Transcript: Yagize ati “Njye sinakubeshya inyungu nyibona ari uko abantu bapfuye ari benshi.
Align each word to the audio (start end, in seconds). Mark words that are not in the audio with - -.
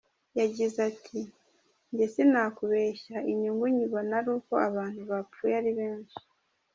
Yagize 0.39 0.77
ati 0.89 1.19
“Njye 1.89 2.05
sinakubeshya 2.13 3.17
inyungu 3.31 3.65
nyibona 3.75 4.11
ari 4.19 4.29
uko 4.37 4.53
abantu 4.67 4.99
bapfuye 5.09 5.53
ari 5.59 5.71
benshi. 5.79 6.17